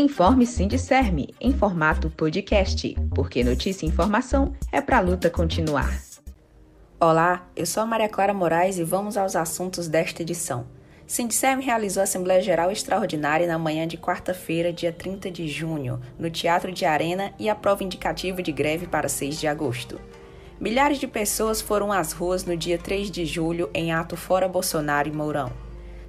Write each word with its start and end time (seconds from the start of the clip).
Informe 0.00 0.46
Sindicerme 0.46 1.34
em 1.38 1.52
formato 1.52 2.08
podcast, 2.08 2.96
porque 3.14 3.44
notícia 3.44 3.84
e 3.84 3.88
informação 3.90 4.54
é 4.72 4.80
para 4.80 4.96
a 4.96 5.00
luta 5.00 5.28
continuar. 5.28 5.94
Olá, 6.98 7.46
eu 7.54 7.66
sou 7.66 7.82
a 7.82 7.86
Maria 7.86 8.08
Clara 8.08 8.32
Moraes 8.32 8.78
e 8.78 8.82
vamos 8.82 9.18
aos 9.18 9.36
assuntos 9.36 9.88
desta 9.88 10.22
edição. 10.22 10.66
Sindicerme 11.06 11.62
realizou 11.62 12.02
Assembleia 12.02 12.40
Geral 12.40 12.70
Extraordinária 12.70 13.46
na 13.46 13.58
manhã 13.58 13.86
de 13.86 13.98
quarta-feira, 13.98 14.72
dia 14.72 14.90
30 14.90 15.30
de 15.30 15.46
junho, 15.46 16.00
no 16.18 16.30
Teatro 16.30 16.72
de 16.72 16.86
Arena 16.86 17.34
e 17.38 17.50
a 17.50 17.54
prova 17.54 17.84
indicativa 17.84 18.42
de 18.42 18.52
greve 18.52 18.86
para 18.86 19.06
6 19.06 19.38
de 19.38 19.46
agosto. 19.46 20.00
Milhares 20.58 20.98
de 20.98 21.06
pessoas 21.06 21.60
foram 21.60 21.92
às 21.92 22.12
ruas 22.12 22.46
no 22.46 22.56
dia 22.56 22.78
3 22.78 23.10
de 23.10 23.26
julho 23.26 23.68
em 23.74 23.92
ato 23.92 24.16
fora 24.16 24.48
Bolsonaro 24.48 25.10
e 25.10 25.12
Mourão. 25.12 25.52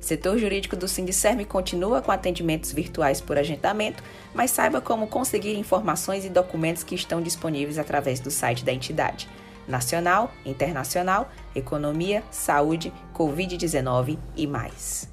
Setor 0.02 0.40
jurídico 0.40 0.76
do 0.76 0.88
Sindicerme 0.88 1.46
continua 1.46 2.02
com 2.02 2.12
atendimentos 2.12 2.72
virtuais 2.72 3.22
por 3.22 3.38
agendamento, 3.38 4.04
mas 4.34 4.50
saiba 4.50 4.82
como 4.82 5.08
conseguir 5.08 5.56
informações 5.56 6.26
e 6.26 6.30
documentos 6.30 6.84
que 6.84 6.96
estão 6.96 7.22
disponíveis 7.22 7.78
através 7.78 8.20
do 8.20 8.32
site 8.32 8.66
da 8.66 8.74
entidade. 8.74 9.30
Nacional, 9.68 10.32
internacional, 10.44 11.30
economia, 11.56 12.24
saúde, 12.32 12.92
Covid-19 13.14 14.18
e 14.36 14.48
mais. 14.48 15.08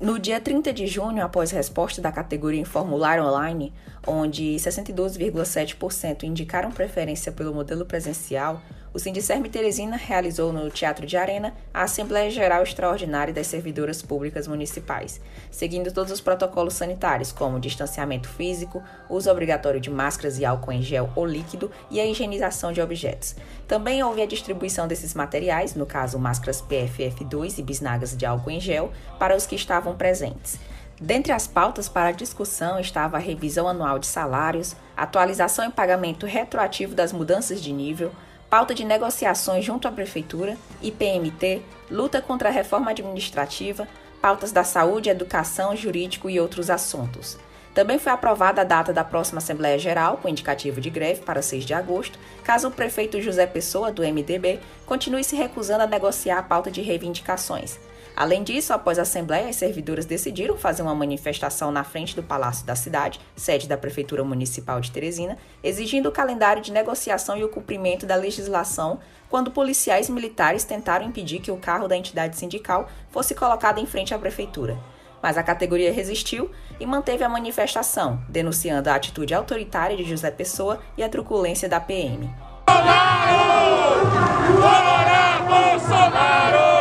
No 0.00 0.18
dia 0.18 0.40
30 0.40 0.72
de 0.72 0.88
junho, 0.88 1.24
após 1.24 1.52
resposta 1.52 2.02
da 2.02 2.10
categoria 2.10 2.60
em 2.60 2.64
formulário 2.64 3.24
online, 3.24 3.72
onde 4.04 4.56
62,7% 4.56 6.24
indicaram 6.24 6.72
preferência 6.72 7.30
pelo 7.30 7.54
modelo 7.54 7.86
presencial, 7.86 8.60
o 8.94 8.98
Sindicerme 8.98 9.48
Teresina 9.48 9.96
realizou 9.96 10.52
no 10.52 10.70
Teatro 10.70 11.06
de 11.06 11.16
Arena 11.16 11.54
a 11.72 11.82
Assembleia 11.82 12.30
Geral 12.30 12.62
Extraordinária 12.62 13.32
das 13.32 13.46
Servidoras 13.46 14.02
Públicas 14.02 14.46
Municipais, 14.46 15.20
seguindo 15.50 15.92
todos 15.92 16.12
os 16.12 16.20
protocolos 16.20 16.74
sanitários, 16.74 17.32
como 17.32 17.58
distanciamento 17.58 18.28
físico, 18.28 18.82
uso 19.08 19.30
obrigatório 19.30 19.80
de 19.80 19.90
máscaras 19.90 20.38
e 20.38 20.44
álcool 20.44 20.72
em 20.72 20.82
gel 20.82 21.10
ou 21.16 21.24
líquido 21.24 21.70
e 21.90 22.00
a 22.00 22.06
higienização 22.06 22.70
de 22.72 22.82
objetos. 22.82 23.34
Também 23.66 24.02
houve 24.02 24.20
a 24.20 24.26
distribuição 24.26 24.86
desses 24.86 25.14
materiais, 25.14 25.74
no 25.74 25.86
caso 25.86 26.18
máscaras 26.18 26.60
PFF2 26.62 27.58
e 27.58 27.62
bisnagas 27.62 28.14
de 28.14 28.26
álcool 28.26 28.50
em 28.50 28.60
gel, 28.60 28.92
para 29.18 29.34
os 29.34 29.46
que 29.46 29.54
estavam 29.54 29.96
presentes. 29.96 30.58
Dentre 31.00 31.32
as 31.32 31.46
pautas 31.46 31.88
para 31.88 32.12
discussão 32.12 32.78
estava 32.78 33.16
a 33.16 33.20
revisão 33.20 33.66
anual 33.66 33.98
de 33.98 34.06
salários, 34.06 34.76
atualização 34.96 35.66
e 35.66 35.72
pagamento 35.72 36.26
retroativo 36.26 36.94
das 36.94 37.12
mudanças 37.12 37.60
de 37.60 37.72
nível, 37.72 38.12
pauta 38.52 38.74
de 38.74 38.84
negociações 38.84 39.64
junto 39.64 39.88
à 39.88 39.90
Prefeitura, 39.90 40.58
IPMT, 40.82 41.62
luta 41.90 42.20
contra 42.20 42.50
a 42.50 42.52
reforma 42.52 42.90
administrativa, 42.90 43.88
pautas 44.20 44.52
da 44.52 44.62
saúde, 44.62 45.08
educação, 45.08 45.74
jurídico 45.74 46.28
e 46.28 46.38
outros 46.38 46.68
assuntos. 46.68 47.38
Também 47.74 47.98
foi 47.98 48.12
aprovada 48.12 48.60
a 48.60 48.64
data 48.64 48.92
da 48.92 49.02
próxima 49.02 49.38
Assembleia 49.38 49.78
Geral, 49.78 50.18
com 50.18 50.28
indicativo 50.28 50.80
de 50.80 50.90
greve 50.90 51.22
para 51.22 51.40
6 51.40 51.64
de 51.64 51.72
agosto, 51.72 52.18
caso 52.44 52.68
o 52.68 52.70
prefeito 52.70 53.20
José 53.20 53.46
Pessoa, 53.46 53.90
do 53.90 54.02
MDB, 54.02 54.60
continue 54.84 55.24
se 55.24 55.34
recusando 55.34 55.82
a 55.82 55.86
negociar 55.86 56.38
a 56.38 56.42
pauta 56.42 56.70
de 56.70 56.82
reivindicações. 56.82 57.78
Além 58.14 58.42
disso, 58.42 58.74
após 58.74 58.98
a 58.98 59.02
Assembleia, 59.02 59.48
as 59.48 59.56
servidoras 59.56 60.04
decidiram 60.04 60.58
fazer 60.58 60.82
uma 60.82 60.94
manifestação 60.94 61.72
na 61.72 61.82
frente 61.82 62.14
do 62.14 62.22
Palácio 62.22 62.66
da 62.66 62.76
Cidade, 62.76 63.18
sede 63.34 63.66
da 63.66 63.78
Prefeitura 63.78 64.22
Municipal 64.22 64.78
de 64.82 64.90
Teresina, 64.90 65.38
exigindo 65.64 66.10
o 66.10 66.12
calendário 66.12 66.60
de 66.60 66.72
negociação 66.72 67.38
e 67.38 67.44
o 67.44 67.48
cumprimento 67.48 68.04
da 68.04 68.16
legislação 68.16 69.00
quando 69.30 69.50
policiais 69.50 70.10
militares 70.10 70.62
tentaram 70.62 71.06
impedir 71.06 71.40
que 71.40 71.50
o 71.50 71.56
carro 71.56 71.88
da 71.88 71.96
entidade 71.96 72.36
sindical 72.36 72.86
fosse 73.10 73.34
colocado 73.34 73.78
em 73.78 73.86
frente 73.86 74.12
à 74.12 74.18
Prefeitura. 74.18 74.76
Mas 75.22 75.38
a 75.38 75.42
categoria 75.42 75.92
resistiu 75.92 76.50
e 76.80 76.84
manteve 76.84 77.22
a 77.22 77.28
manifestação, 77.28 78.20
denunciando 78.28 78.90
a 78.90 78.94
atitude 78.96 79.32
autoritária 79.32 79.96
de 79.96 80.04
José 80.04 80.30
Pessoa 80.32 80.80
e 80.96 81.02
a 81.02 81.08
truculência 81.08 81.68
da 81.68 81.78
PM. 81.78 82.28
Bolsonaro! 82.66 83.52
Bolsonaro! 85.46 86.72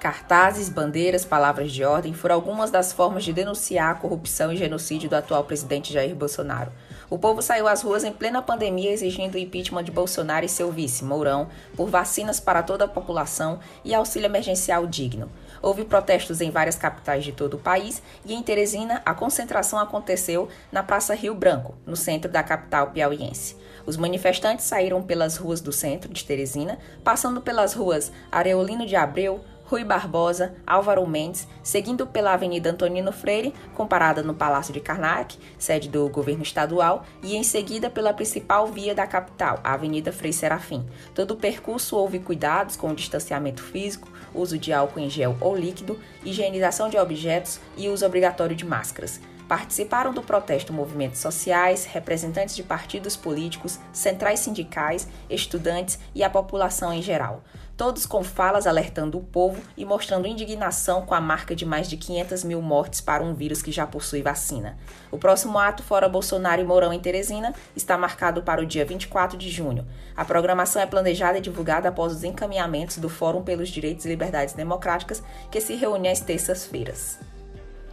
Cartazes, 0.00 0.68
bandeiras, 0.68 1.24
palavras 1.24 1.70
de 1.70 1.84
ordem 1.84 2.12
foram 2.12 2.34
algumas 2.34 2.72
das 2.72 2.92
formas 2.92 3.22
de 3.22 3.32
denunciar 3.32 3.92
a 3.92 3.94
corrupção 3.94 4.52
e 4.52 4.56
genocídio 4.56 5.08
do 5.08 5.14
atual 5.14 5.44
presidente 5.44 5.92
Jair 5.92 6.16
Bolsonaro. 6.16 6.72
O 7.12 7.18
povo 7.18 7.42
saiu 7.42 7.68
às 7.68 7.82
ruas 7.82 8.04
em 8.04 8.10
plena 8.10 8.40
pandemia 8.40 8.90
exigindo 8.90 9.34
o 9.34 9.38
impeachment 9.38 9.84
de 9.84 9.90
Bolsonaro 9.90 10.46
e 10.46 10.48
seu 10.48 10.72
vice, 10.72 11.04
Mourão, 11.04 11.46
por 11.76 11.90
vacinas 11.90 12.40
para 12.40 12.62
toda 12.62 12.86
a 12.86 12.88
população 12.88 13.60
e 13.84 13.94
auxílio 13.94 14.24
emergencial 14.24 14.86
digno. 14.86 15.30
Houve 15.60 15.84
protestos 15.84 16.40
em 16.40 16.50
várias 16.50 16.76
capitais 16.76 17.22
de 17.22 17.30
todo 17.30 17.58
o 17.58 17.60
país 17.60 18.02
e 18.24 18.32
em 18.32 18.42
Teresina 18.42 19.02
a 19.04 19.12
concentração 19.12 19.78
aconteceu 19.78 20.48
na 20.72 20.82
Praça 20.82 21.14
Rio 21.14 21.34
Branco, 21.34 21.74
no 21.84 21.96
centro 21.96 22.32
da 22.32 22.42
capital 22.42 22.92
piauiense. 22.92 23.58
Os 23.84 23.98
manifestantes 23.98 24.64
saíram 24.64 25.02
pelas 25.02 25.36
ruas 25.36 25.60
do 25.60 25.70
centro 25.70 26.10
de 26.10 26.24
Teresina, 26.24 26.78
passando 27.04 27.42
pelas 27.42 27.74
ruas 27.74 28.10
Areolino 28.30 28.86
de 28.86 28.96
Abreu, 28.96 29.44
Rui 29.72 29.84
Barbosa, 29.84 30.54
Álvaro 30.66 31.06
Mendes, 31.06 31.48
seguindo 31.62 32.06
pela 32.06 32.34
Avenida 32.34 32.68
Antonino 32.68 33.10
Freire, 33.10 33.54
comparada 33.72 34.22
no 34.22 34.34
Palácio 34.34 34.70
de 34.70 34.80
Karnak, 34.80 35.38
sede 35.56 35.88
do 35.88 36.10
governo 36.10 36.42
estadual, 36.42 37.06
e 37.22 37.34
em 37.36 37.42
seguida 37.42 37.88
pela 37.88 38.12
principal 38.12 38.66
via 38.66 38.94
da 38.94 39.06
capital, 39.06 39.60
a 39.64 39.72
Avenida 39.72 40.12
Frei 40.12 40.30
Serafim. 40.30 40.84
Todo 41.14 41.30
o 41.30 41.36
percurso 41.38 41.96
houve 41.96 42.18
cuidados 42.18 42.76
com 42.76 42.90
o 42.90 42.94
distanciamento 42.94 43.62
físico, 43.62 44.12
uso 44.34 44.58
de 44.58 44.74
álcool 44.74 45.00
em 45.00 45.08
gel 45.08 45.38
ou 45.40 45.56
líquido, 45.56 45.98
higienização 46.22 46.90
de 46.90 46.98
objetos 46.98 47.58
e 47.74 47.88
uso 47.88 48.04
obrigatório 48.04 48.54
de 48.54 48.66
máscaras. 48.66 49.22
Participaram 49.52 50.14
do 50.14 50.22
protesto 50.22 50.72
movimentos 50.72 51.20
sociais, 51.20 51.84
representantes 51.84 52.56
de 52.56 52.62
partidos 52.62 53.18
políticos, 53.18 53.78
centrais 53.92 54.40
sindicais, 54.40 55.06
estudantes 55.28 55.98
e 56.14 56.24
a 56.24 56.30
população 56.30 56.90
em 56.90 57.02
geral. 57.02 57.44
Todos 57.76 58.06
com 58.06 58.24
falas 58.24 58.66
alertando 58.66 59.18
o 59.18 59.22
povo 59.22 59.60
e 59.76 59.84
mostrando 59.84 60.26
indignação 60.26 61.04
com 61.04 61.14
a 61.14 61.20
marca 61.20 61.54
de 61.54 61.66
mais 61.66 61.86
de 61.86 61.98
500 61.98 62.44
mil 62.44 62.62
mortes 62.62 63.02
para 63.02 63.22
um 63.22 63.34
vírus 63.34 63.60
que 63.60 63.70
já 63.70 63.86
possui 63.86 64.22
vacina. 64.22 64.78
O 65.10 65.18
próximo 65.18 65.58
ato, 65.58 65.82
fora 65.82 66.08
Bolsonaro 66.08 66.62
e 66.62 66.64
Mourão 66.64 66.90
em 66.90 66.98
Teresina, 66.98 67.52
está 67.76 67.98
marcado 67.98 68.42
para 68.42 68.62
o 68.62 68.66
dia 68.66 68.86
24 68.86 69.36
de 69.36 69.50
junho. 69.50 69.86
A 70.16 70.24
programação 70.24 70.80
é 70.80 70.86
planejada 70.86 71.36
e 71.36 71.42
divulgada 71.42 71.90
após 71.90 72.14
os 72.14 72.24
encaminhamentos 72.24 72.96
do 72.96 73.10
Fórum 73.10 73.42
pelos 73.42 73.68
Direitos 73.68 74.06
e 74.06 74.08
Liberdades 74.08 74.54
Democráticas, 74.54 75.22
que 75.50 75.60
se 75.60 75.74
reúne 75.74 76.08
às 76.08 76.20
terças-feiras. 76.20 77.18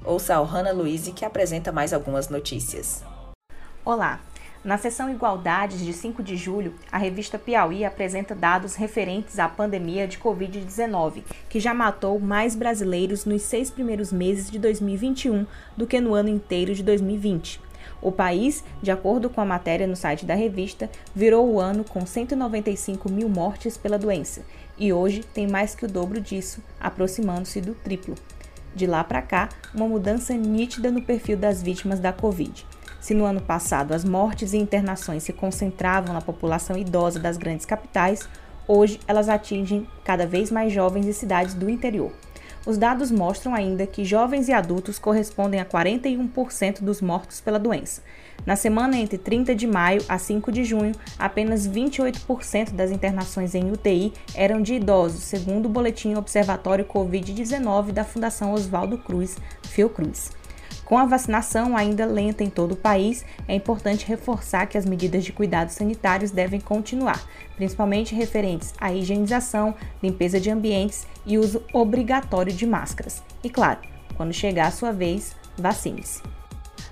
Ouça 0.07 0.37
a 0.37 0.41
Ohana 0.41 0.71
Luiz 0.71 1.09
que 1.09 1.25
apresenta 1.25 1.73
mais 1.73 1.93
algumas 1.93 2.29
notícias. 2.29 3.03
Olá! 3.85 4.21
Na 4.63 4.79
seção 4.79 5.11
Igualdades 5.11 5.81
de 5.81 5.93
5 5.93 6.23
de 6.23 6.37
julho, 6.37 6.75
a 6.93 6.97
revista 6.97 7.37
Piauí 7.37 7.85
apresenta 7.85 8.33
dados 8.33 8.77
referentes 8.77 9.41
à 9.41 9.49
pandemia 9.49 10.07
de 10.07 10.19
Covid-19, 10.19 11.25
que 11.49 11.59
já 11.59 11.75
matou 11.75 12.21
mais 12.21 12.55
brasileiros 12.55 13.25
nos 13.25 13.43
seis 13.43 13.69
primeiros 13.69 14.13
meses 14.13 14.49
de 14.49 14.61
2021 14.61 15.45
do 15.77 15.89
que 15.89 16.01
no 16.01 16.15
ano 16.15 16.29
inteiro 16.29 16.73
de 16.73 16.85
2020. 16.85 17.61
O 18.01 18.13
país, 18.13 18.63
de 18.81 18.93
acordo 18.93 19.29
com 19.29 19.41
a 19.41 19.45
matéria 19.45 19.89
no 19.89 19.97
site 19.97 20.25
da 20.25 20.35
revista, 20.37 20.89
virou 21.15 21.49
o 21.53 21.61
ano 21.61 21.83
com 21.83 22.07
195 22.07 23.11
mil 23.11 23.29
mortes 23.29 23.77
pela 23.77 23.99
doença 23.99 24.43
e 24.79 24.93
hoje 24.93 25.25
tem 25.25 25.49
mais 25.49 25.75
que 25.75 25.85
o 25.85 25.89
dobro 25.89 26.21
disso, 26.21 26.63
aproximando-se 26.79 27.61
do 27.61 27.75
triplo. 27.75 28.15
De 28.77 28.87
lá 28.87 29.03
para 29.03 29.21
cá, 29.23 29.49
uma 29.75 29.89
mudança 29.89 30.35
nítida 30.35 30.93
no 30.93 31.03
perfil 31.03 31.37
das 31.37 31.61
vítimas 31.61 31.99
da 31.99 32.13
Covid. 32.13 32.65
Se 33.01 33.13
no 33.15 33.25
ano 33.25 33.41
passado 33.41 33.93
as 33.93 34.05
mortes 34.05 34.53
e 34.53 34.57
internações 34.57 35.25
se 35.25 35.33
concentravam 35.33 36.15
na 36.15 36.21
população 36.21 36.77
idosa 36.77 37.19
das 37.19 37.37
grandes 37.37 37.67
capitais, 37.67 38.29
Hoje, 38.69 38.99
elas 39.07 39.29
atingem 39.29 39.87
cada 40.03 40.27
vez 40.27 40.51
mais 40.51 40.73
jovens 40.73 41.07
e 41.07 41.13
cidades 41.13 41.55
do 41.55 41.71
interior. 41.71 42.13
Os 42.67 42.77
dados 42.77 43.13
mostram 43.13 43.55
ainda 43.55 43.87
que 43.87 44.05
jovens 44.05 44.49
e 44.49 44.53
adultos 44.53 44.99
correspondem 44.99 45.61
a 45.61 45.65
41% 45.65 46.83
dos 46.83 47.01
mortos 47.01 47.41
pela 47.41 47.61
doença. 47.61 48.03
Na 48.45 48.55
semana 48.55 48.97
entre 48.97 49.19
30 49.19 49.55
de 49.55 49.67
maio 49.67 50.03
a 50.09 50.19
5 50.19 50.53
de 50.53 50.65
junho, 50.65 50.93
apenas 51.19 51.67
28% 51.67 52.73
das 52.73 52.91
internações 52.91 53.55
em 53.55 53.71
UTI 53.71 54.13
eram 54.35 54.61
de 54.61 54.75
idosos, 54.75 55.23
segundo 55.23 55.67
o 55.67 55.71
boletim 55.71 56.15
Observatório 56.15 56.85
Covid-19 56.85 57.93
da 57.93 58.05
Fundação 58.05 58.53
Oswaldo 58.53 58.99
Cruz, 58.99 59.37
Fiocruz. 59.63 60.31
Com 60.87 60.97
a 60.97 61.05
vacinação 61.05 61.77
ainda 61.77 62.07
lenta 62.07 62.45
em 62.45 62.49
todo 62.49 62.73
o 62.73 62.77
país, 62.77 63.25
é 63.49 63.55
importante 63.57 64.07
reforçar 64.07 64.67
que 64.67 64.79
as 64.79 64.87
medidas 64.87 65.25
de 65.25 65.33
cuidados 65.33 65.75
sanitários 65.75 66.31
devem 66.31 66.61
continuar, 66.61 67.21
principalmente 67.57 68.15
referentes 68.15 68.73
à 68.79 68.93
higienização, 68.93 69.75
limpeza 70.01 70.39
de 70.39 70.49
ambientes 70.49 71.05
e 71.27 71.39
uso 71.39 71.61
obrigatório 71.73 72.53
de 72.53 72.65
máscaras. 72.65 73.21
E 73.43 73.51
claro, 73.51 73.81
quando 74.17 74.33
chegar 74.33 74.69
a 74.69 74.71
sua 74.71 74.93
vez, 74.93 75.35
vacine-se. 75.59 76.36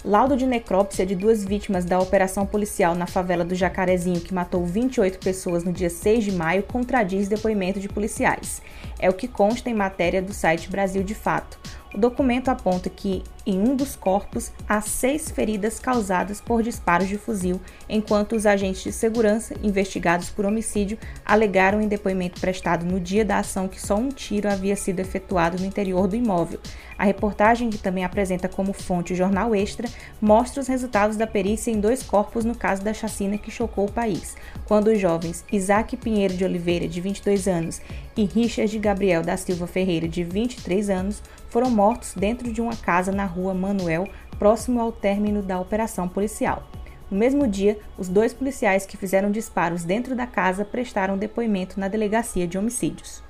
Laudo 0.05 0.37
de 0.37 0.47
necrópsia 0.47 1.07
de 1.07 1.17
duas 1.17 1.43
vítimas 1.43 1.87
da 1.87 1.99
operação 1.99 2.45
policial 2.45 2.95
na 2.95 3.07
favela 3.07 3.43
do 3.43 3.55
Jacarezinho, 3.55 4.21
que 4.21 4.35
matou 4.35 4.67
28 4.67 5.19
pessoas 5.19 5.65
no 5.65 5.73
dia 5.73 5.89
6 5.89 6.25
de 6.25 6.33
maio, 6.33 6.63
contradiz 6.63 7.27
depoimento 7.27 7.81
de 7.81 7.89
policiais. 7.89 8.61
É 8.99 9.09
o 9.09 9.15
que 9.15 9.27
consta 9.27 9.71
em 9.71 9.75
matéria 9.75 10.21
do 10.21 10.35
site 10.35 10.69
Brasil 10.69 11.03
de 11.03 11.15
Fato. 11.15 11.59
O 11.95 11.99
documento 11.99 12.49
aponta 12.49 12.91
que, 12.91 13.23
em 13.47 13.57
um 13.57 13.77
dos 13.77 13.95
corpos, 13.95 14.51
há 14.69 14.81
seis 14.81 15.31
feridas 15.31 15.79
causadas 15.79 16.41
por 16.41 16.61
disparos 16.61 17.07
de 17.07 17.17
fuzil, 17.17 17.61
enquanto 17.89 18.35
os 18.35 18.47
agentes 18.47 18.83
de 18.83 18.91
segurança, 18.91 19.55
investigados 19.63 20.29
por 20.29 20.45
homicídio, 20.45 20.99
alegaram 21.25 21.81
em 21.81 21.87
depoimento 21.87 22.41
prestado 22.41 22.85
no 22.85 22.99
dia 22.99 23.25
da 23.25 23.39
ação 23.39 23.69
que 23.69 23.81
só 23.81 23.95
um 23.95 24.09
tiro 24.09 24.51
havia 24.51 24.75
sido 24.75 24.99
efetuado 24.99 25.57
no 25.57 25.67
interior 25.67 26.09
do 26.09 26.17
imóvel. 26.17 26.59
A 26.99 27.05
reportagem, 27.05 27.71
que 27.71 27.79
também 27.79 28.05
apresenta 28.05 28.49
como 28.49 28.73
fonte 28.73 29.13
o 29.13 29.17
jornal 29.17 29.55
Extra, 29.55 29.89
mostra 30.21 30.61
os 30.61 30.67
resultados 30.67 31.17
da 31.17 31.29
perícia 31.29 31.71
em 31.71 31.79
dois 31.79 32.03
corpos 32.03 32.45
no 32.45 32.57
caso 32.57 32.83
da 32.83 32.93
chacina 32.93 33.39
que 33.39 33.53
chocou 33.53 33.87
o 33.87 33.93
país, 33.93 34.37
quando 34.65 34.89
os 34.89 34.99
jovens 34.99 35.45
Isaac 35.53 35.97
Pinheiro 35.97 36.35
de 36.35 36.45
Oliveira, 36.45 36.89
de 36.89 37.01
22 37.01 37.47
anos, 37.47 37.81
e 38.17 38.25
Richard 38.25 38.77
Gabriel 38.79 39.23
da 39.23 39.37
Silva 39.37 39.67
Ferreira, 39.67 40.09
de 40.09 40.25
23 40.25 40.91
anos, 40.91 41.23
foram 41.55 41.71
mortos 41.71 41.84
dentro 42.17 42.53
de 42.53 42.61
uma 42.61 42.77
casa 42.77 43.13
na 43.13 43.25
rua 43.25 43.53
Manuel, 43.53 44.09
próximo 44.39 44.81
ao 44.81 44.93
término 44.93 45.43
da 45.43 45.61
operação 45.61 46.09
policial. 46.09 46.63
No 47.11 47.19
mesmo 47.19 47.47
dia, 47.47 47.79
os 47.99 48.09
dois 48.09 48.33
policiais 48.33 48.87
que 48.87 48.97
fizeram 48.97 49.31
disparos 49.31 49.85
dentro 49.85 50.17
da 50.17 50.27
casa 50.27 50.65
prestaram 50.65 51.19
depoimento 51.19 51.79
na 51.79 51.89
delegacia 51.89 52.47
de 52.47 52.57
homicídios. 52.57 53.23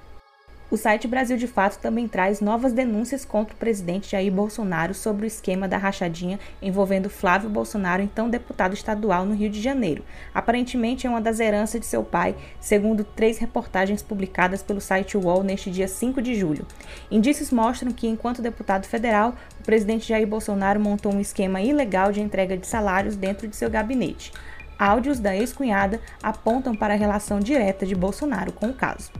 O 0.74 0.76
site 0.76 1.06
Brasil 1.06 1.36
de 1.36 1.46
Fato 1.46 1.78
também 1.78 2.08
traz 2.08 2.40
novas 2.40 2.72
denúncias 2.72 3.24
contra 3.24 3.54
o 3.54 3.56
presidente 3.56 4.10
Jair 4.10 4.32
Bolsonaro 4.32 4.92
sobre 4.92 5.24
o 5.24 5.28
esquema 5.28 5.68
da 5.68 5.78
rachadinha 5.78 6.40
envolvendo 6.60 7.08
Flávio 7.08 7.48
Bolsonaro, 7.48 8.02
então 8.02 8.28
deputado 8.28 8.74
estadual 8.74 9.24
no 9.24 9.36
Rio 9.36 9.48
de 9.48 9.62
Janeiro. 9.62 10.04
Aparentemente 10.34 11.06
é 11.06 11.10
uma 11.10 11.20
das 11.20 11.38
heranças 11.38 11.80
de 11.80 11.86
seu 11.86 12.02
pai, 12.02 12.34
segundo 12.58 13.04
três 13.04 13.38
reportagens 13.38 14.02
publicadas 14.02 14.64
pelo 14.64 14.80
site 14.80 15.16
UOL 15.16 15.44
neste 15.44 15.70
dia 15.70 15.86
5 15.86 16.20
de 16.20 16.34
julho. 16.34 16.66
Indícios 17.08 17.52
mostram 17.52 17.92
que, 17.92 18.08
enquanto 18.08 18.42
deputado 18.42 18.86
federal, 18.86 19.36
o 19.60 19.62
presidente 19.62 20.08
Jair 20.08 20.26
Bolsonaro 20.26 20.80
montou 20.80 21.14
um 21.14 21.20
esquema 21.20 21.62
ilegal 21.62 22.10
de 22.10 22.20
entrega 22.20 22.56
de 22.56 22.66
salários 22.66 23.14
dentro 23.14 23.46
de 23.46 23.54
seu 23.54 23.70
gabinete. 23.70 24.32
Áudios 24.76 25.20
da 25.20 25.36
ex-cunhada 25.36 26.00
apontam 26.20 26.74
para 26.74 26.94
a 26.94 26.96
relação 26.96 27.38
direta 27.38 27.86
de 27.86 27.94
Bolsonaro 27.94 28.52
com 28.52 28.70
o 28.70 28.74
caso. 28.74 29.12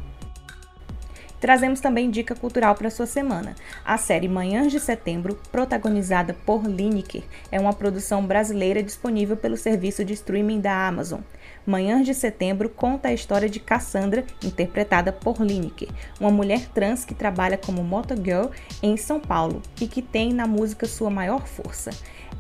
Trazemos 1.45 1.79
também 1.79 2.11
dica 2.11 2.35
cultural 2.35 2.75
para 2.75 2.89
sua 2.89 3.05
semana. 3.05 3.55
A 3.85 3.99
série 3.99 4.27
Manhãs 4.29 4.73
de 4.73 4.81
Setembro, 4.81 5.39
protagonizada 5.53 6.33
por 6.33 6.65
Lineker, 6.65 7.23
é 7.53 7.61
uma 7.61 7.75
produção 7.75 8.25
brasileira 8.25 8.83
disponível 8.83 9.37
pelo 9.37 9.55
serviço 9.55 10.07
de 10.07 10.15
streaming 10.15 10.63
da 10.63 10.89
Amazon. 10.89 11.21
Manhãs 11.67 12.07
de 12.07 12.15
Setembro 12.15 12.71
conta 12.71 13.09
a 13.09 13.13
história 13.13 13.47
de 13.47 13.61
Cassandra, 13.61 14.25
interpretada 14.43 15.13
por 15.13 15.39
Lineker, 15.43 15.91
uma 16.19 16.31
mulher 16.31 16.67
trans 16.73 17.05
que 17.05 17.15
trabalha 17.15 17.59
como 17.59 17.85
motogirl 17.85 18.49
em 18.83 18.97
São 18.97 19.21
Paulo 19.21 19.61
e 19.79 19.87
que 19.87 20.01
tem 20.01 20.33
na 20.33 20.47
música 20.47 20.87
sua 20.87 21.11
maior 21.11 21.47
força. 21.47 21.91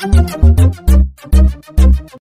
Música 0.04 1.01